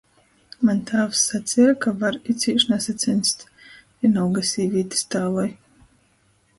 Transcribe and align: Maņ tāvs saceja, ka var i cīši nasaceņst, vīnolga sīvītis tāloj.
Maņ 0.69 0.79
tāvs 0.91 1.19
saceja, 1.31 1.75
ka 1.83 1.93
var 2.05 2.17
i 2.33 2.37
cīši 2.45 2.71
nasaceņst, 2.73 3.47
vīnolga 3.85 4.47
sīvītis 4.55 5.09
tāloj. 5.17 5.51